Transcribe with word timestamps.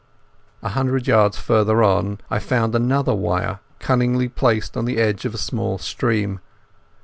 A 0.63 0.69
hundred 0.69 1.05
yards 1.05 1.37
farther 1.37 1.83
on 1.83 2.17
I 2.31 2.39
found 2.39 2.73
another 2.73 3.13
wire 3.13 3.59
cunningly 3.77 4.29
placed 4.29 4.75
on 4.75 4.85
the 4.85 4.97
edge 4.97 5.25
of 5.25 5.35
a 5.35 5.37
small 5.37 5.77
stream. 5.77 6.39